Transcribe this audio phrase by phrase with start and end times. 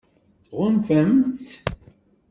[0.47, 1.49] Tɣunfamt-tt?